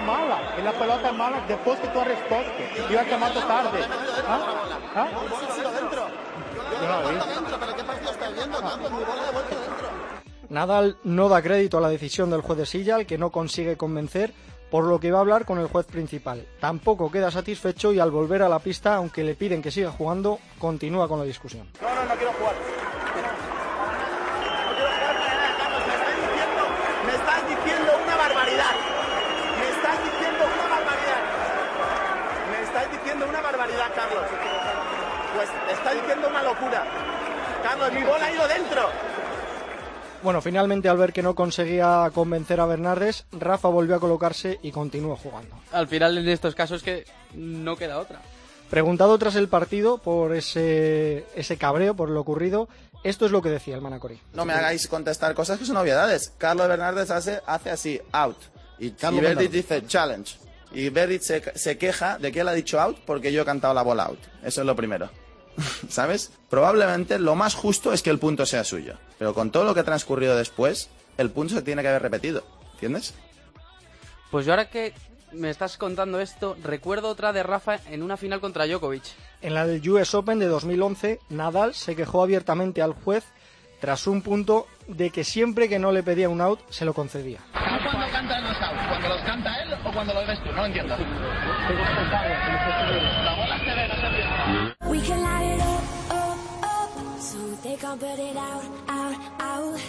[0.01, 1.87] mala, la pelota mala después que.
[4.95, 5.09] Ah?
[10.49, 13.77] Nadal no da crédito a la decisión del juez de silla, al que no consigue
[13.77, 14.33] convencer,
[14.69, 16.45] por lo que va a hablar con el juez principal.
[16.59, 20.39] Tampoco queda satisfecho y al volver a la pista, aunque le piden que siga jugando,
[20.59, 21.69] continúa con la discusión.
[21.81, 22.55] No, no, no quiero jugar.
[27.05, 28.75] Me estás diciendo una barbaridad.
[29.59, 31.21] Me estás diciendo una barbaridad.
[32.51, 34.25] Me estás diciendo una barbaridad, Carlos.
[35.35, 37.10] Pues está diciendo una locura.
[37.63, 38.89] Carlos, mi bola ha ido dentro.
[40.23, 44.71] Bueno, finalmente al ver que no conseguía convencer a Bernardes, Rafa volvió a colocarse y
[44.71, 45.55] continuó jugando.
[45.71, 48.21] Al final en estos casos que no queda otra.
[48.69, 52.69] Preguntado tras el partido por ese, ese cabreo, por lo ocurrido,
[53.03, 54.21] esto es lo que decía el Manacorí.
[54.33, 56.33] No me hagáis contestar cosas que son obviedades.
[56.37, 58.37] Carlos Bernardes hace, hace así, out.
[58.77, 60.37] Y, Carlos y dice challenge.
[60.71, 63.73] Y Verdic se, se queja de que él ha dicho out porque yo he cantado
[63.73, 64.19] la bola out.
[64.43, 65.09] Eso es lo primero.
[65.89, 66.31] ¿Sabes?
[66.49, 68.95] Probablemente lo más justo es que el punto sea suyo.
[69.19, 72.43] Pero con todo lo que ha transcurrido después, el punto se tiene que haber repetido.
[72.73, 73.13] ¿Entiendes?
[74.31, 74.93] Pues yo ahora que
[75.31, 79.03] me estás contando esto, recuerdo otra de Rafa en una final contra Djokovic.
[79.41, 83.23] En la del US Open de 2011, Nadal se quejó abiertamente al juez
[83.79, 87.39] tras un punto de que siempre que no le pedía un out, se lo concedía.
[87.51, 88.87] ¿Cuándo canta los outs?
[88.87, 90.51] ¿Cuando los canta él o cuando lo ves tú?
[90.51, 90.95] No entiendo.
[90.97, 91.05] La
[93.35, 94.01] bola se ve, no se
[97.71, 99.79] they can't put it out, out, out.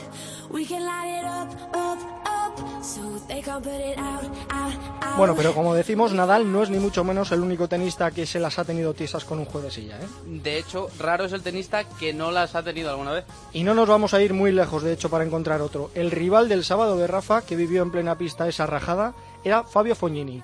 [0.51, 5.17] We can light it up, up, up, so they can't put it out, out, out.
[5.17, 8.39] Bueno, pero como decimos, Nadal no es ni mucho menos el único tenista que se
[8.39, 9.97] las ha tenido tiesas con un juez de silla.
[9.97, 10.07] ¿eh?
[10.27, 13.25] De hecho, raro es el tenista que no las ha tenido alguna vez.
[13.53, 15.91] Y no nos vamos a ir muy lejos, de hecho, para encontrar otro.
[15.95, 19.97] El rival del sábado de Rafa, que vivió en plena pista esa rajada, era Fabio
[19.97, 20.43] Fognini.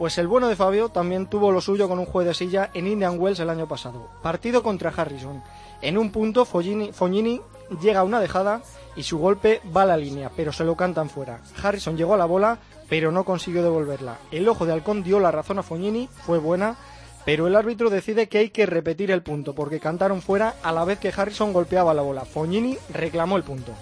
[0.00, 2.86] Pues el bueno de Fabio también tuvo lo suyo con un juez de silla en
[2.86, 4.08] Indian Wells el año pasado.
[4.22, 5.42] Partido contra Harrison.
[5.82, 7.40] En un punto, Fognini,
[7.80, 8.62] llega a una dejada
[8.96, 11.40] y su golpe va a la línea, pero se lo cantan fuera.
[11.62, 14.18] Harrison llegó a la bola, pero no consiguió devolverla.
[14.30, 16.76] El ojo de halcón dio la razón a Fognini, fue buena,
[17.24, 20.84] pero el árbitro decide que hay que repetir el punto, porque cantaron fuera a la
[20.84, 22.24] vez que Harrison golpeaba la bola.
[22.24, 23.72] Fognini reclamó el punto.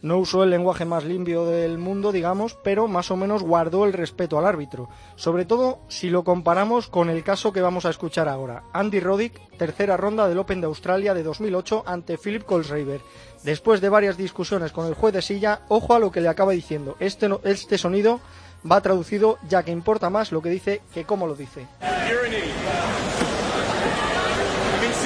[0.01, 3.91] No usó el lenguaje más limpio del mundo, digamos, pero más o menos guardó el
[3.93, 4.87] respeto al árbitro.
[5.15, 8.63] Sobre todo si lo comparamos con el caso que vamos a escuchar ahora.
[8.71, 13.01] Andy Roddick, tercera ronda del Open de Australia de 2008 ante Philip Colesraver.
[13.43, 16.53] Después de varias discusiones con el juez de silla, ojo a lo que le acaba
[16.53, 16.95] diciendo.
[16.99, 18.21] Este, no- este sonido
[18.69, 21.67] va traducido ya que importa más lo que dice que cómo lo dice.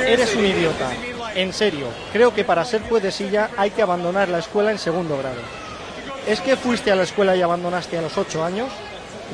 [0.05, 0.91] Eres un idiota.
[1.35, 4.77] En serio, creo que para ser juez de silla hay que abandonar la escuela en
[4.77, 5.41] segundo grado.
[6.27, 8.69] ¿Es que fuiste a la escuela y abandonaste a los 8 años?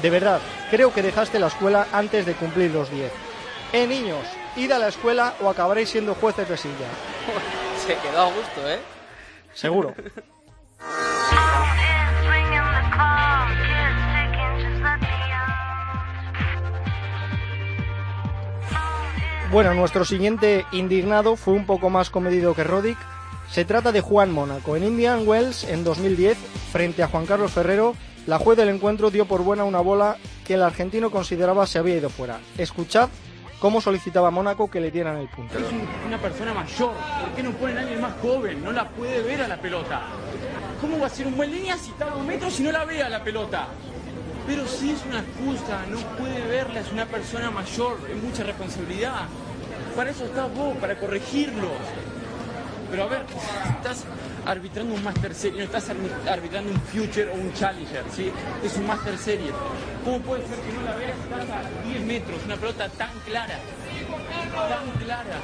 [0.01, 0.39] De verdad,
[0.71, 3.11] creo que dejaste la escuela antes de cumplir los 10.
[3.73, 6.87] Eh, niños, id a la escuela o acabaréis siendo jueces de silla.
[7.85, 8.79] Se quedó a gusto, ¿eh?
[9.53, 9.93] Seguro.
[19.51, 22.97] Bueno, nuestro siguiente indignado fue un poco más comedido que Roddick.
[23.49, 24.75] Se trata de Juan Mónaco.
[24.75, 26.37] En Indian Wells, en 2010,
[26.71, 27.95] frente a Juan Carlos Ferrero,
[28.27, 31.95] la juez del encuentro dio por buena una bola que el argentino consideraba se había
[31.97, 32.39] ido fuera.
[32.59, 33.09] Escuchad
[33.59, 35.57] cómo solicitaba Mónaco que le dieran el punto.
[35.57, 36.91] Es un- una persona mayor.
[37.21, 38.63] ¿Por qué no ponen a alguien más joven?
[38.63, 40.01] No la puede ver a la pelota.
[40.79, 42.85] ¿Cómo va a ser un buen línea si está a dos metros y no la
[42.85, 43.67] ve a la pelota?
[44.49, 49.27] Pero sí es una excusa, no puede verla, es una persona mayor, es mucha responsabilidad.
[49.95, 51.69] Para eso estás vos, para corregirlos.
[52.89, 53.21] Pero a ver,
[53.77, 54.05] estás
[54.47, 58.31] arbitrando un Master Series, no estás arbi- arbitrando un Future o un Challenger, ¿sí?
[58.63, 59.53] Es un Master Series.
[60.03, 61.15] ¿Cómo puede ser que no la veas?
[61.19, 63.59] Estás a 10 metros, una pelota tan clara,
[64.67, 65.39] tan clara.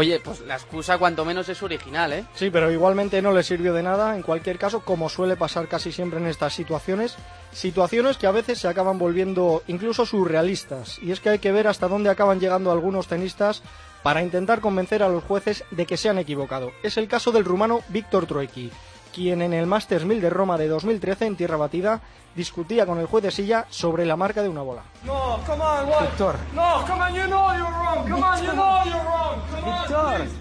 [0.00, 2.24] Oye, pues la excusa cuanto menos es original, ¿eh?
[2.34, 5.92] Sí, pero igualmente no le sirvió de nada, en cualquier caso, como suele pasar casi
[5.92, 7.18] siempre en estas situaciones,
[7.52, 11.68] situaciones que a veces se acaban volviendo incluso surrealistas, y es que hay que ver
[11.68, 13.62] hasta dónde acaban llegando algunos tenistas
[14.02, 16.70] para intentar convencer a los jueces de que se han equivocado.
[16.82, 18.70] Es el caso del rumano Víctor Troicki,
[19.12, 22.00] quien en el Masters 1000 de Roma de 2013 en tierra batida
[22.34, 24.82] discutía con el juez de silla sobre la marca de una bola.
[25.04, 26.00] No, come on, what?
[26.02, 26.36] Victor.
[26.54, 28.08] No, come on, you know you're wrong.
[28.08, 29.40] Come on, you know you're wrong.
[29.50, 29.96] Come Victor.
[29.96, 30.32] on, please.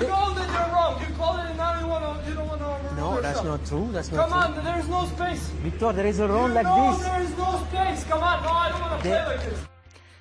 [0.00, 1.00] You know that you're wrong.
[1.00, 3.88] You call it and now you, wanna, you don't want to No, that's not true.
[3.92, 4.58] That's not Come true.
[4.58, 5.50] on, there is no space.
[5.62, 7.06] Victor, there is a round like no, this.
[7.06, 8.04] there is no space.
[8.08, 9.58] Come on, no, I don't want to play like this.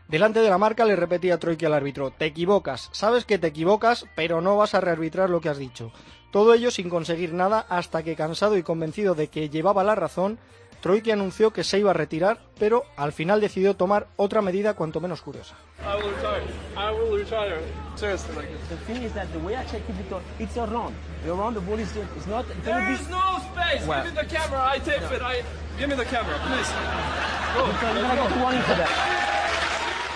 [0.07, 4.05] Delante de la marca le repetía Troiki al árbitro, te equivocas, sabes que te equivocas,
[4.15, 5.91] pero no vas a rearbitrar lo que has dicho.
[6.31, 10.37] Todo ello sin conseguir nada hasta que cansado y convencido de que llevaba la razón,
[10.81, 15.01] Troiki anunció que se iba a retirar, pero al final decidió tomar otra medida cuanto
[15.01, 15.55] menos curiosa.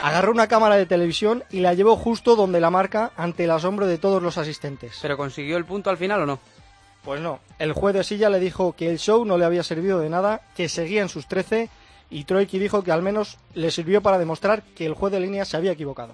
[0.01, 3.85] Agarró una cámara de televisión y la llevó justo donde la marca ante el asombro
[3.85, 4.97] de todos los asistentes.
[5.01, 6.39] ¿Pero consiguió el punto al final o no?
[7.03, 7.39] Pues no.
[7.59, 10.41] El juez de silla le dijo que el show no le había servido de nada,
[10.55, 11.69] que seguía en sus 13
[12.09, 15.45] y Troiki dijo que al menos le sirvió para demostrar que el juez de línea
[15.45, 16.13] se había equivocado.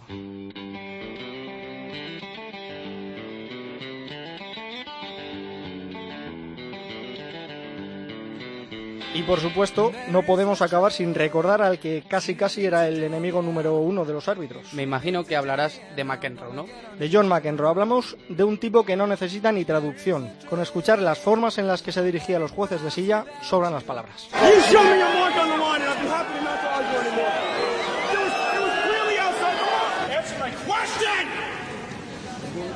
[9.17, 13.41] Y por supuesto, no podemos acabar sin recordar al que casi casi era el enemigo
[13.41, 14.71] número uno de los árbitros.
[14.73, 16.67] Me imagino que hablarás de McEnroe, ¿no?
[16.99, 20.31] De John McEnroe hablamos de un tipo que no necesita ni traducción.
[20.47, 23.73] Con escuchar las formas en las que se dirigía a los jueces de silla, sobran
[23.73, 24.29] las palabras.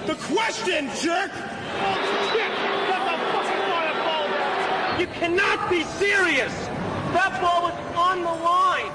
[0.07, 2.80] The question, jerk.
[5.01, 6.53] You cannot be serious.
[7.17, 8.91] That ball was on the line.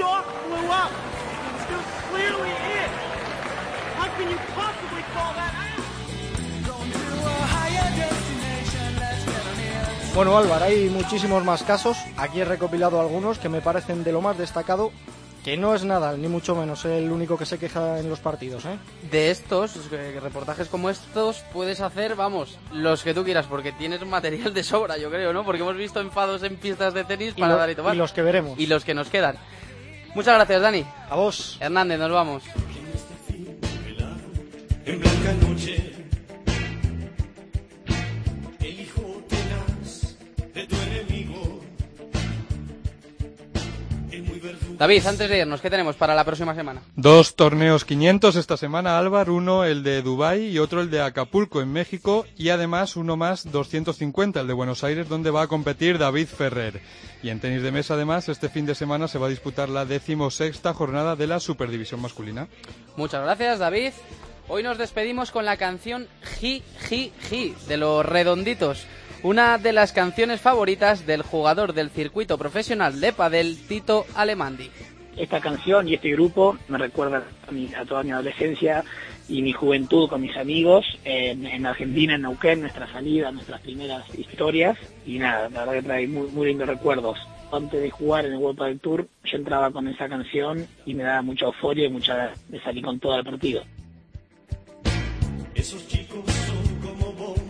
[0.00, 0.90] Up.
[2.10, 2.48] Clearly.
[3.98, 5.84] How can you possibly call that out?
[10.14, 11.98] Bueno, Álvaro, hay muchísimos más casos.
[12.16, 14.92] Aquí he recopilado algunos que me parecen de lo más destacado.
[15.44, 18.64] Que no es Nadal, ni mucho menos el único que se queja en los partidos,
[18.64, 18.78] ¿eh?
[19.10, 24.54] De estos, reportajes como estos, puedes hacer, vamos, los que tú quieras, porque tienes material
[24.54, 25.44] de sobra, yo creo, ¿no?
[25.44, 27.94] Porque hemos visto enfados en pistas de tenis Y para lo- dar y tomar.
[27.94, 28.58] y los que veremos.
[28.58, 29.36] Y los que nos quedan.
[30.14, 30.86] Muchas gracias, Dani.
[31.10, 31.58] A vos.
[31.60, 32.42] Hernández, nos vamos.
[34.86, 35.93] En blanca noche,
[44.78, 46.82] David, antes de irnos, ¿qué tenemos para la próxima semana?
[46.96, 51.62] Dos torneos 500 esta semana, Álvar, uno el de Dubái y otro el de Acapulco
[51.62, 55.98] en México y además uno más 250, el de Buenos Aires, donde va a competir
[55.98, 56.80] David Ferrer.
[57.22, 59.84] Y en tenis de mesa además, este fin de semana se va a disputar la
[59.84, 62.48] decimosexta jornada de la Superdivisión masculina.
[62.96, 63.92] Muchas gracias, David.
[64.48, 66.08] Hoy nos despedimos con la canción
[66.40, 68.86] Ji Ji Ji de los Redonditos,
[69.24, 74.70] una de las canciones favoritas del jugador del circuito profesional de padel Tito Alemandi.
[75.16, 78.84] esta canción y este grupo me recuerda a, mi- a toda mi adolescencia
[79.28, 84.04] y mi juventud con mis amigos en, en Argentina, en Neuquén, nuestra salida, nuestras primeras
[84.18, 87.18] historias y nada, la verdad que trae muy, muy lindos recuerdos.
[87.52, 91.04] Antes de jugar en el World Padel Tour, yo entraba con esa canción y me
[91.04, 93.62] daba mucha euforia y mucha de salir con todo el partido.
[95.54, 96.24] Esos chicos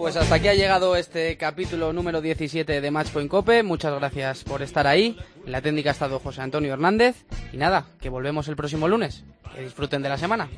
[0.05, 3.63] pues hasta aquí ha llegado este capítulo número 17 de Matchpoint Cope.
[3.63, 5.17] Muchas gracias por estar ahí.
[5.47, 7.25] En la técnica ha estado José Antonio Hernández.
[7.55, 9.25] Y nada, que volvemos el próximo lunes.
[9.55, 10.51] Que disfruten de la semana.